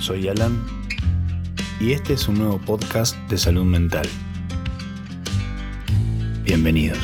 [0.00, 0.64] soy Alan
[1.78, 4.08] y este es un nuevo podcast de salud mental.
[6.42, 6.98] Bienvenidos.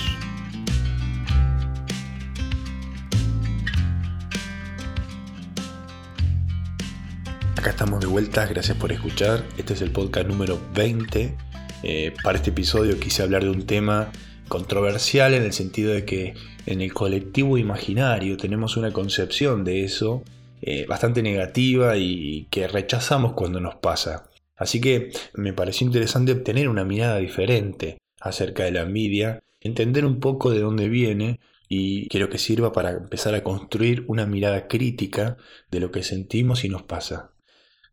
[7.57, 9.45] Acá estamos de vuelta, gracias por escuchar.
[9.59, 11.37] Este es el podcast número 20.
[11.83, 14.11] Eh, para este episodio quise hablar de un tema
[14.49, 16.35] controversial en el sentido de que
[16.65, 20.25] en el colectivo imaginario tenemos una concepción de eso
[20.61, 24.29] eh, bastante negativa y que rechazamos cuando nos pasa.
[24.57, 30.21] Así que me pareció interesante tener una mirada diferente acerca de la envidia, entender un
[30.21, 35.37] poco de dónde viene y quiero que sirva para empezar a construir una mirada crítica
[35.71, 37.33] de lo que sentimos y nos pasa.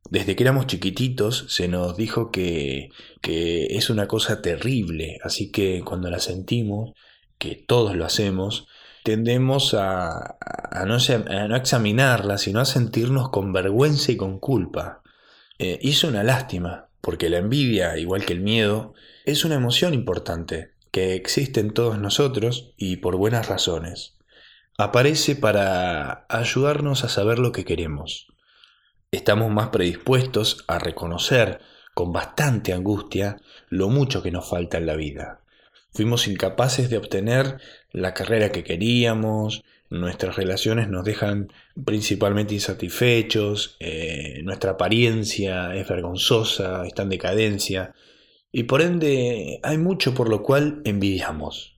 [0.10, 2.90] Desde que éramos chiquititos se nos dijo que,
[3.22, 6.92] que es una cosa terrible, así que cuando la sentimos,
[7.38, 8.68] que todos lo hacemos,
[9.04, 10.38] tendemos a,
[10.86, 10.98] no,
[11.48, 15.02] no, examinarla, sino a sentirnos con vergüenza y con culpa.
[15.60, 18.94] Eh, y es una lástima, porque la envidia, igual que el miedo,
[19.26, 24.16] es una emoción importante que existe en todos nosotros y por buenas razones.
[24.78, 28.28] Aparece para ayudarnos a saber lo que queremos.
[29.12, 31.60] Estamos más predispuestos a reconocer
[31.94, 33.38] con bastante angustia
[33.70, 35.43] lo mucho que nos falta en la vida.
[35.94, 37.58] Fuimos incapaces de obtener
[37.92, 41.54] la carrera que queríamos, nuestras relaciones nos dejan
[41.86, 47.94] principalmente insatisfechos, eh, nuestra apariencia es vergonzosa, está en decadencia,
[48.52, 51.78] y por ende hay mucho por lo cual envidiamos.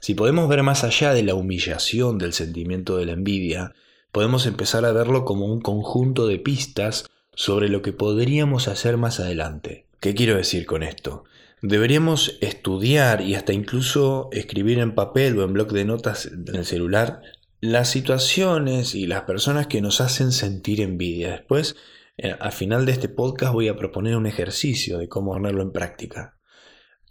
[0.00, 3.72] Si podemos ver más allá de la humillación del sentimiento de la envidia,
[4.12, 9.20] podemos empezar a verlo como un conjunto de pistas sobre lo que podríamos hacer más
[9.20, 9.86] adelante.
[10.00, 11.24] ¿Qué quiero decir con esto?
[11.62, 16.66] Deberíamos estudiar y hasta incluso escribir en papel o en bloc de notas en el
[16.66, 17.22] celular
[17.60, 21.30] las situaciones y las personas que nos hacen sentir envidia.
[21.30, 21.76] Después,
[22.18, 25.70] eh, al final de este podcast voy a proponer un ejercicio de cómo ponerlo en
[25.70, 26.36] práctica.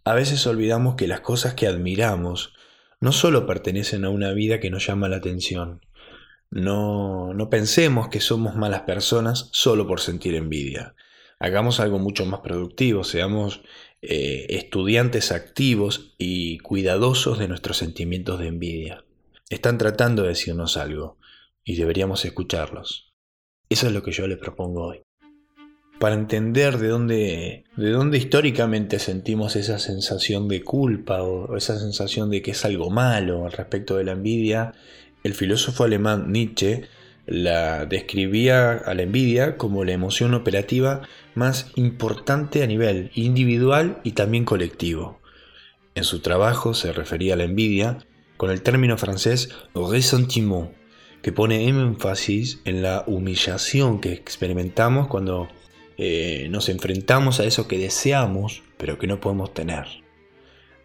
[0.04, 2.54] A veces olvidamos que las cosas que admiramos
[3.00, 5.80] no solo pertenecen a una vida que nos llama la atención.
[6.50, 10.94] No, no pensemos que somos malas personas solo por sentir envidia.
[11.42, 13.64] Hagamos algo mucho más productivo, seamos
[14.04, 19.06] eh, estudiantes activos y cuidadosos de nuestros sentimientos de envidia.
[19.50, 21.18] Están tratando de decirnos algo
[21.64, 23.12] y deberíamos escucharlos.
[23.70, 25.02] Eso es lo que yo les propongo hoy.
[26.00, 32.30] Para entender de dónde, de dónde históricamente sentimos esa sensación de culpa o esa sensación
[32.30, 34.74] de que es algo malo al respecto de la envidia,
[35.24, 36.84] el filósofo alemán Nietzsche
[37.26, 41.02] la describía a la envidia como la emoción operativa
[41.36, 45.20] más importante a nivel individual y también colectivo.
[45.96, 48.00] En su trabajo se refería a la envidia
[48.38, 50.72] con el término francés ressentiment,
[51.22, 55.50] que pone énfasis en la humillación que experimentamos cuando
[55.98, 59.86] eh, nos enfrentamos a eso que deseamos pero que no podemos tener.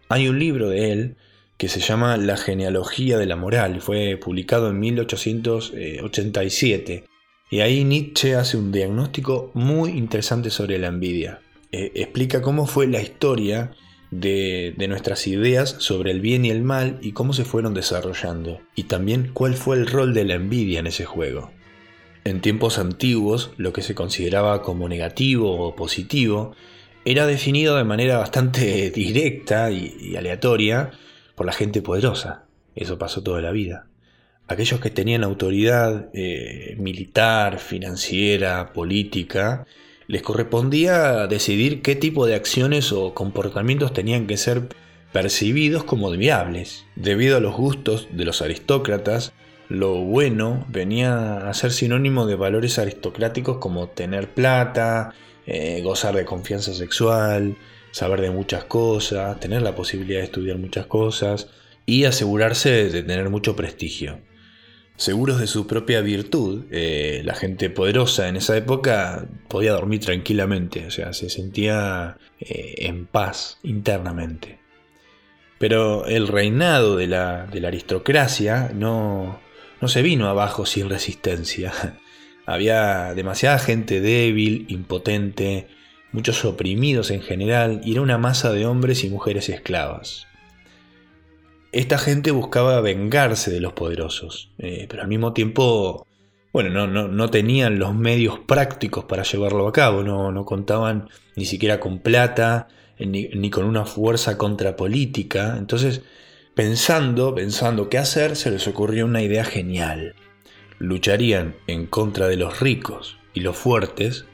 [0.07, 1.15] Hay un libro de él
[1.57, 7.05] que se llama La genealogía de la moral, fue publicado en 1887
[7.49, 11.41] y ahí Nietzsche hace un diagnóstico muy interesante sobre la envidia.
[11.71, 13.71] Eh, explica cómo fue la historia
[14.11, 18.59] de, de, nuestras ideas sobre el bien y el mal y cómo se fueron desarrollando.
[18.75, 21.51] Y también cuál fue el rol de la envidia en ese juego.
[22.23, 26.53] En tiempos antiguos, lo que se consideraba como negativo o positivo
[27.05, 30.91] era definido de manera bastante directa y aleatoria
[31.35, 32.45] por la gente poderosa.
[32.75, 33.87] Eso pasó toda la vida.
[34.49, 39.65] Aquellos que tenían autoridad eh, militar, financiera, política,
[40.07, 44.69] les correspondía decidir qué tipo de acciones o comportamientos tenían que ser
[45.11, 46.85] percibidos como viables.
[46.95, 49.33] Debido a los gustos de los aristócratas,
[49.67, 55.13] lo bueno venía a ser sinónimo de valores aristocráticos como tener plata,
[55.45, 57.57] eh, gozar de confianza sexual,
[57.91, 61.49] saber de muchas cosas, tener la posibilidad de estudiar muchas cosas
[61.85, 64.19] y asegurarse de tener mucho prestigio.
[64.97, 70.87] Seguros de su propia virtud, eh, la gente poderosa en esa época podía dormir tranquilamente,
[70.87, 74.57] o sea, se sentía eh, en paz internamente.
[75.59, 79.39] Pero el reinado de la, aristocracia no,
[79.81, 81.71] no se vino abajo sin resistencia.
[82.47, 85.67] Había demasiada gente débil, impotente,
[86.11, 90.25] muchos oprimidos en general, y era una masa de hombres y mujeres esclavas.
[91.71, 96.07] Esta gente buscaba vengarse de los poderosos, eh, pero al mismo tiempo,
[96.53, 101.99] bueno, no, tenían los medios prácticos para llevarlo a cabo, no, contaban ni siquiera con
[101.99, 102.67] plata,
[102.99, 106.01] ni, ni con una fuerza contrapolítica, entonces
[106.55, 110.15] pensando, pensando qué hacer, se les ocurrió una idea genial.
[110.79, 114.25] Lucharían en contra de los ricos y los fuertes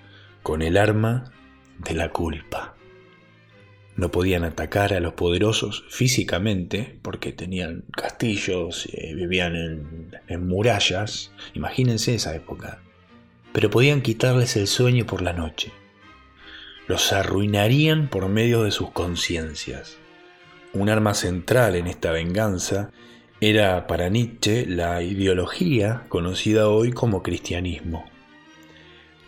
[0.42, 1.34] con el arma
[1.80, 2.73] de la culpa.
[3.96, 11.32] No podían atacar a los poderosos físicamente porque tenían castillos, eh, vivían en, en murallas,
[11.54, 12.82] imagínense esa época,
[13.52, 15.72] pero podían quitarles el sueño por la noche.
[16.88, 19.98] Los arruinarían por medio de sus conciencias.
[20.74, 22.92] Un arma central en esta venganza
[23.40, 28.06] era para Nietzsche la ideología conocida hoy como cristianismo.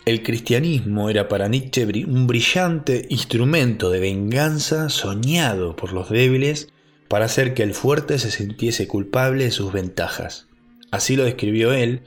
[0.06, 6.68] El cristianismo era para Nietzsche un brillante instrumento de venganza soñado por los débiles
[7.08, 10.46] para hacer que el fuerte se sintiese culpable de sus ventajas.
[10.92, 12.02] Así lo describió él,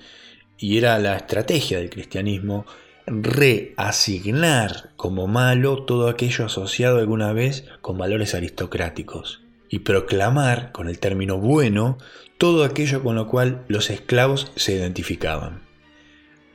[0.57, 2.65] y era la estrategia del cristianismo
[3.05, 10.99] reasignar como malo todo aquello asociado alguna vez con valores aristocráticos y proclamar con el
[10.99, 11.97] término bueno
[12.37, 15.68] todo aquello con lo cual los esclavos se identificaban.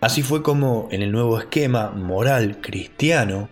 [0.04, 3.48] Así fue como en el nuevo esquema moral cristiano,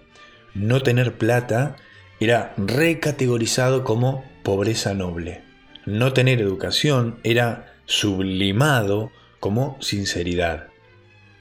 [0.53, 1.77] no tener plata
[2.21, 5.41] era recategorizado como pobreza noble.
[5.87, 10.67] No tener educación era sublimado como sinceridad.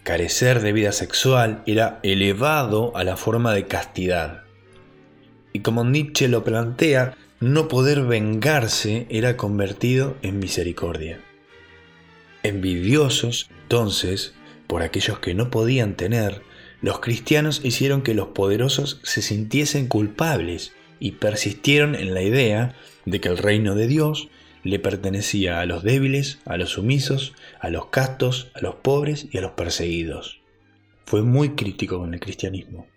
[0.04, 4.44] Carecer de vida sexual era elevado a la forma de castidad.
[5.52, 11.20] Y como Nietzsche lo plantea, no poder vengarse era convertido en misericordia.
[12.44, 14.36] Envidiosos, entonces,
[14.72, 16.44] por aquellos que no podían tener,
[16.82, 22.74] los cristianos hicieron que los poderosos se sintiesen culpables y persistieron en la idea
[23.06, 24.30] de que el reino de Dios
[24.64, 29.40] le pertenecía a los débiles, a los sumisos, a los castos, a los pobres y
[29.40, 30.40] a los perseguidos.
[31.06, 32.88] Fue muy crítico con el cristianismo.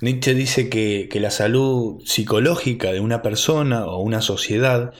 [0.00, 4.94] Nietzsche dice que, la salud psicológica de una persona o una sociedad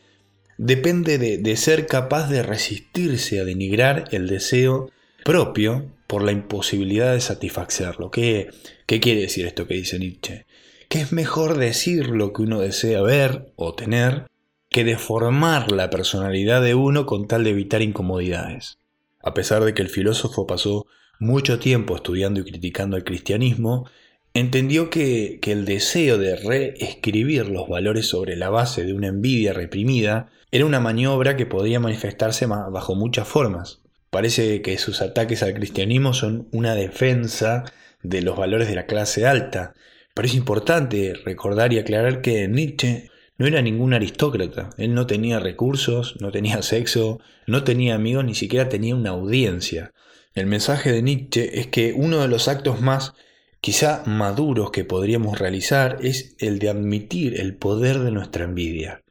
[0.56, 4.90] depende de, de ser capaz de resistirse a denigrar el deseo
[5.24, 8.10] propio por la imposibilidad de satisfacerlo.
[8.10, 8.48] ¿Qué,
[8.86, 10.46] ¿Qué quiere decir esto que dice Nietzsche?
[10.88, 14.26] Que es mejor decir lo que uno desea ver o tener
[14.70, 18.78] que deformar la personalidad de uno con tal de evitar incomodidades.
[19.20, 20.86] A pesar de que el filósofo pasó
[21.20, 23.86] mucho tiempo estudiando y criticando el cristianismo,
[24.32, 29.52] entendió que, que, el deseo de reescribir los valores sobre la base de una envidia
[29.52, 33.82] reprimida era una maniobra que podía manifestarse bajo muchas formas.
[34.10, 37.64] Parece que sus ataques al cristianismo son una defensa
[38.02, 39.74] de los valores de la clase alta,
[40.14, 45.38] pero es importante recordar y aclarar que Nietzsche no era ningún aristócrata, él no tenía
[45.38, 49.92] recursos, no tenía sexo, no tenía amigos, ni siquiera tenía una audiencia.
[50.34, 53.12] El mensaje de Nietzsche es que uno de los actos más
[53.60, 59.02] quizá maduros que podríamos realizar es el de admitir el poder de nuestra envidia,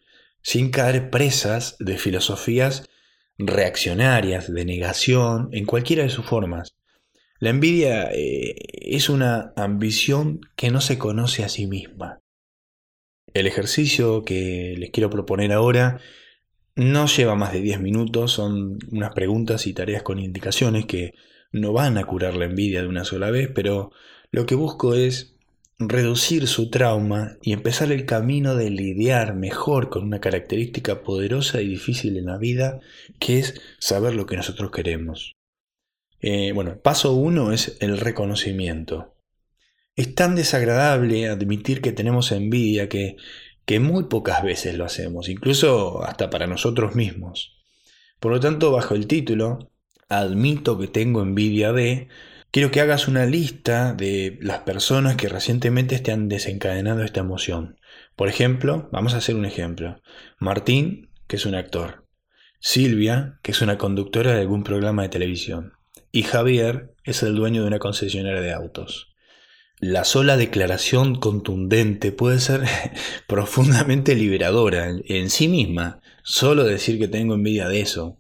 [0.42, 2.88] sin caer presas de filosofías
[3.38, 6.76] reaccionarias, de negación, en cualquiera de sus formas.
[7.40, 12.22] La envidia eh, es una ambición que no se conoce a sí misma.
[13.34, 16.00] El ejercicio que les quiero proponer ahora
[16.76, 21.14] no lleva más de 10 minutos, son unas preguntas y tareas con indicaciones que
[21.52, 23.92] no van a curar la envidia de una sola vez, pero
[24.32, 25.37] lo que busco es
[25.80, 31.68] reducir su trauma y empezar el camino de lidiar mejor con una característica poderosa y
[31.68, 32.80] difícil en la vida,
[33.20, 35.36] que es saber lo que nosotros queremos.
[36.20, 39.16] Eh, bueno, paso uno es el reconocimiento.
[39.96, 43.18] Es tan desagradable admitir que tenemos envidia que,
[43.66, 47.56] que muy pocas veces lo hacemos, incluso hasta para nosotros mismos.
[48.20, 49.72] Por lo tanto, bajo el título,
[50.10, 52.08] Admito que tengo envidia de,
[52.52, 57.80] quiero que hagas una lista de las personas que recientemente te han desencadenado esta emoción.
[58.16, 60.02] Por ejemplo, vamos a hacer un ejemplo.
[60.40, 62.06] Martín, que es un actor.
[62.60, 65.74] Silvia, que es una conductora de algún programa de televisión.
[66.12, 69.14] Y Javier es el dueño de una concesionaria de autos.
[69.80, 72.64] La sola declaración contundente puede ser
[73.28, 76.02] profundamente liberadora en sí misma.
[76.24, 78.20] Solo decir que tengo envidia de eso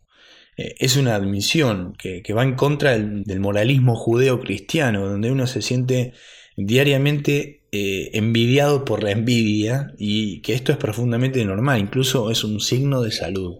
[0.57, 6.13] eh, es una admisión que, va en contra del, moralismo judeo-cristiano, donde uno se siente
[6.57, 12.59] diariamente eh, envidiado por la envidia y que esto es profundamente normal, incluso es un
[12.59, 13.59] signo de salud.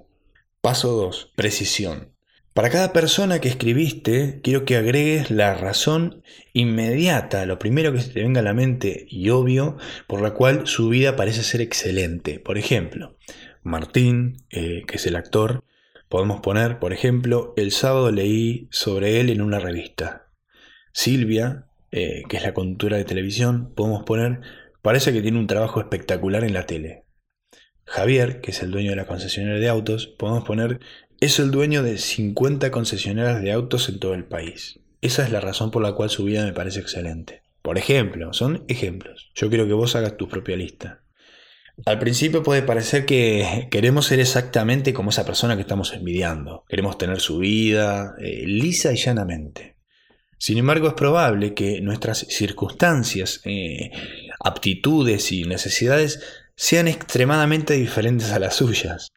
[0.62, 1.34] Paso 2.
[1.36, 2.18] Precisión.
[2.58, 6.24] Para cada persona que escribiste, quiero que agregues la razón
[6.54, 9.78] inmediata, lo primero que se te venga a la mente y obvio,
[10.08, 12.40] por la cual su vida parece ser excelente.
[12.40, 13.16] Por ejemplo,
[13.62, 15.64] Martín, eh, que es el actor,
[16.10, 20.30] Podemos poner, por ejemplo, el sábado leí sobre él en una revista.
[20.94, 24.40] Silvia, eh, que es la conductora de televisión, podemos poner,
[24.82, 27.04] parece que tiene un trabajo espectacular en la tele.
[27.84, 30.80] Javier, que es el dueño de la concesionaria de autos, podemos poner,
[31.20, 34.80] es el dueño de 50 concesionarias de autos en todo el país.
[35.02, 37.44] Esa es la razón por la cual su vida me parece excelente.
[37.62, 39.30] Por ejemplo, son ejemplos.
[39.36, 41.04] Yo quiero que vos hagas tu propia lista.
[41.86, 46.66] Al principio puede parecer que queremos ser exactamente como esa persona que estamos envidiando.
[46.68, 49.76] Queremos tener su vida eh, lisa y llanamente.
[50.40, 53.92] Sin embargo, es probable que nuestras circunstancias, eh,
[54.40, 56.20] aptitudes y necesidades
[56.56, 59.10] sean extremadamente diferentes a las suyas.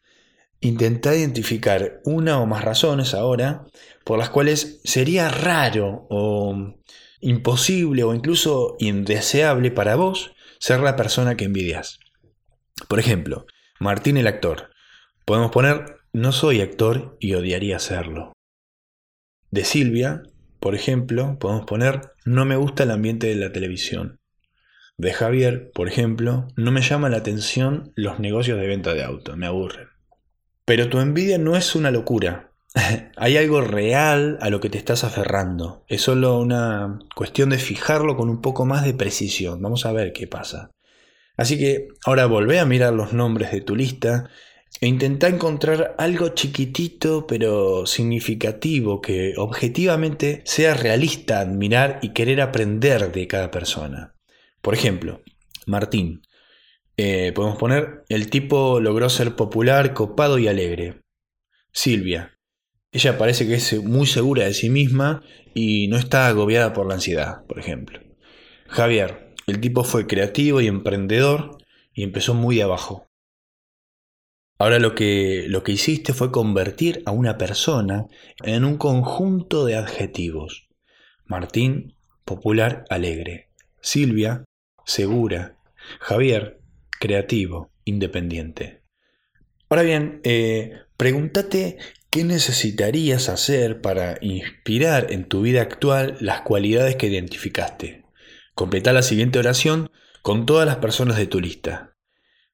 [0.59, 3.65] Intenta identificar una o más razones ahora
[4.03, 6.75] por las cuales sería raro o
[7.19, 11.99] imposible o incluso indeseable para vos ser la persona que envidias.
[12.87, 13.45] Por ejemplo,
[13.79, 14.71] Martín el actor.
[15.25, 18.33] Podemos poner no soy actor y odiaría serlo.
[19.49, 20.23] De Silvia,
[20.59, 24.19] por ejemplo, podemos poner no me gusta el ambiente de la televisión.
[24.97, 29.35] De Javier, por ejemplo, no me llama la atención los negocios de venta de autos,
[29.35, 29.87] me aburren.
[30.65, 32.51] Pero tu envidia no es una locura.
[33.17, 35.83] Hay algo real a lo que te estás aferrando.
[35.87, 39.61] Es solo una cuestión de fijarlo con un poco más de precisión.
[39.61, 40.69] Vamos a ver qué pasa.
[41.37, 44.29] Así que ahora volvé a mirar los nombres de tu lista
[44.79, 53.11] e intenta encontrar algo chiquitito pero significativo que objetivamente sea realista admirar y querer aprender
[53.11, 54.15] de cada persona.
[54.61, 55.21] Por ejemplo,
[55.65, 56.21] Martín.
[56.97, 61.01] Eh, podemos poner, el tipo logró ser popular, copado y alegre.
[61.71, 62.37] Silvia.
[62.91, 65.23] Ella parece que es muy segura de sí misma
[65.53, 67.99] y no está agobiada por la ansiedad, por ejemplo.
[68.67, 69.30] Javier.
[69.47, 71.57] El tipo fue creativo y emprendedor
[71.93, 73.07] y empezó muy abajo.
[74.57, 78.05] Ahora lo que, lo que hiciste fue convertir a una persona
[78.43, 80.67] en un conjunto de adjetivos.
[81.25, 81.95] Martín,
[82.25, 83.49] popular, alegre.
[83.81, 84.45] Silvia,
[84.85, 85.57] segura.
[85.99, 86.59] Javier,
[86.99, 88.83] creativo, independiente.
[89.67, 91.77] Ahora bien, eh, pregúntate
[92.11, 98.00] qué necesitarías hacer para inspirar en tu vida actual las cualidades que identificaste.
[98.61, 99.89] Completa la siguiente oración
[100.21, 101.95] con todas las personas de tu lista.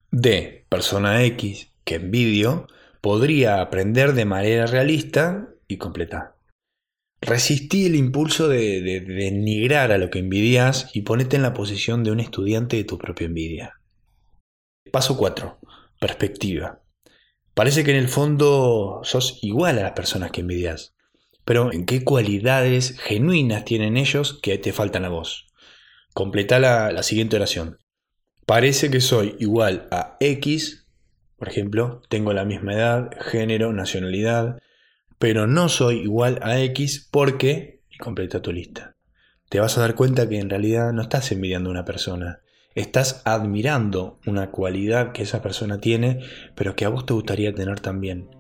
[0.10, 2.66] De persona X que envidio
[3.02, 6.38] podría aprender de manera realista y completa.
[7.20, 12.06] Resistí el impulso de, de, denigrar a lo que envidias y ponete en la posición
[12.06, 13.74] de un estudiante de tu propia envidia.
[14.94, 15.60] Paso 4.
[16.00, 16.84] Perspectiva.
[17.54, 20.96] Parece que en el fondo sos igual a las personas que envidias,
[21.44, 25.47] pero ¿en qué cualidades genuinas tienen ellos que te faltan a vos?
[26.18, 27.78] Completa la, siguiente oración.
[28.48, 30.88] Parece que soy igual a X,
[31.38, 34.58] por ejemplo, tengo la misma edad, género, nacionalidad,
[35.20, 38.96] pero no soy igual a X porque, y completa tu lista.
[39.48, 42.40] Te vas a dar cuenta que en realidad no estás envidiando a una persona,
[42.74, 46.22] estás admirando una cualidad que esa persona tiene,
[46.56, 48.32] pero que a vos te gustaría tener también.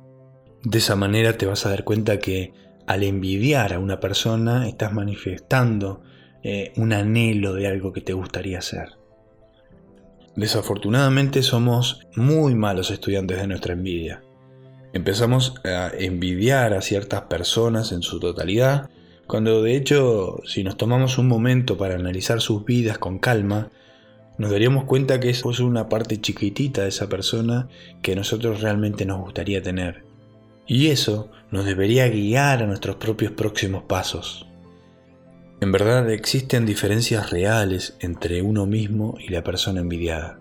[0.63, 2.53] De esa manera te vas a dar cuenta que
[2.87, 6.01] al envidiar a una persona estás manifestando
[6.43, 8.89] eh, un anhelo de algo que te gustaría hacer.
[10.35, 14.21] Desafortunadamente somos muy malos estudiantes de nuestra envidia.
[14.93, 18.89] Empezamos a envidiar a ciertas personas en su totalidad,
[19.25, 23.69] cuando de hecho si nos tomamos un momento para analizar sus vidas con calma,
[24.37, 27.67] nos daríamos cuenta que es una parte chiquitita de esa persona
[28.01, 30.03] que nosotros realmente nos gustaría tener.
[30.67, 34.46] Y eso nos debería guiar a nuestros propios próximos pasos.
[35.59, 40.39] En verdad existen diferencias reales entre uno mismo y la persona envidiada.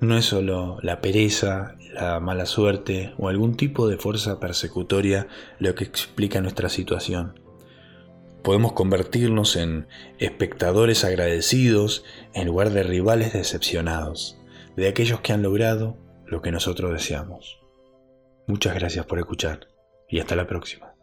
[0.00, 5.26] No es solo la pereza, la mala suerte o algún tipo de fuerza persecutoria
[5.58, 7.40] lo que explica nuestra situación.
[8.44, 14.38] Podemos convertirnos en espectadores agradecidos en lugar de rivales decepcionados,
[14.76, 15.96] de aquellos que han logrado
[16.26, 17.58] lo que nosotros deseamos.
[18.46, 19.66] Muchas gracias por escuchar
[20.08, 20.94] y hasta la próxima.